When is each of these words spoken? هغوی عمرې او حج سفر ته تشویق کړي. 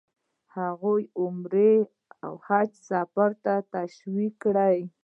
هغوی 0.57 1.03
عمرې 1.19 1.75
او 2.25 2.33
حج 2.47 2.71
سفر 2.89 3.29
ته 3.43 3.53
تشویق 3.73 4.33
کړي. 4.43 4.77